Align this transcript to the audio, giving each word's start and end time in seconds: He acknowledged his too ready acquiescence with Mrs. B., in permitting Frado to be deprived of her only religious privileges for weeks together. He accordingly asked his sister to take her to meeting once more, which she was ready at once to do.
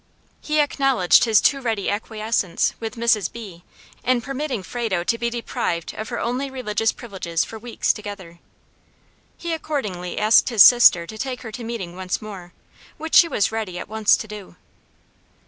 He 0.41 0.59
acknowledged 0.59 1.25
his 1.25 1.39
too 1.39 1.61
ready 1.61 1.87
acquiescence 1.87 2.73
with 2.79 2.95
Mrs. 2.95 3.31
B., 3.31 3.63
in 4.03 4.19
permitting 4.19 4.63
Frado 4.63 5.03
to 5.03 5.17
be 5.19 5.29
deprived 5.29 5.93
of 5.93 6.09
her 6.09 6.17
only 6.19 6.49
religious 6.49 6.91
privileges 6.91 7.43
for 7.45 7.59
weeks 7.59 7.93
together. 7.93 8.39
He 9.37 9.53
accordingly 9.53 10.17
asked 10.17 10.49
his 10.49 10.63
sister 10.63 11.05
to 11.05 11.19
take 11.19 11.43
her 11.43 11.51
to 11.51 11.63
meeting 11.63 11.95
once 11.95 12.19
more, 12.19 12.51
which 12.97 13.13
she 13.13 13.27
was 13.27 13.51
ready 13.51 13.77
at 13.77 13.87
once 13.87 14.17
to 14.17 14.27
do. 14.27 14.55